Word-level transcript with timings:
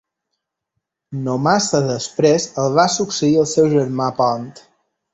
No 1.27 1.35
massa 1.49 1.83
després 1.91 2.49
el 2.65 2.81
va 2.81 2.89
succeir 2.97 3.39
el 3.45 3.49
seu 3.55 3.71
germà 3.79 4.13
Pont. 4.25 4.53